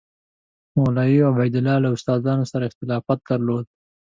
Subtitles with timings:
[0.77, 3.65] مولوي عبیدالله له استادانو سره اختلاف درلود.